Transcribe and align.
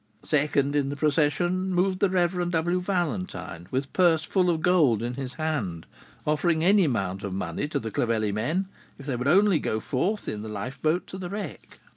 Second 0.23 0.75
in 0.75 0.89
the 0.89 0.95
procession 0.95 1.71
moved 1.71 1.99
the 1.99 2.09
Rev. 2.09 2.49
W. 2.49 2.81
Valentine, 2.81 3.67
with 3.69 3.93
purse 3.93 4.23
full 4.23 4.49
of 4.49 4.63
gold 4.63 5.03
in 5.03 5.13
his 5.13 5.35
hand, 5.35 5.85
offering 6.25 6.63
any 6.63 6.85
amount 6.85 7.23
of 7.23 7.35
money 7.35 7.67
to 7.67 7.77
the 7.77 7.91
Clovelly 7.91 8.31
men, 8.31 8.67
if 8.97 9.05
they 9.05 9.15
would 9.15 9.27
only 9.27 9.59
go 9.59 9.79
forth 9.79 10.27
in 10.27 10.41
the 10.41 10.49
lifeboat 10.49 11.05
to 11.05 11.19
the 11.19 11.29
wreck. 11.29 11.79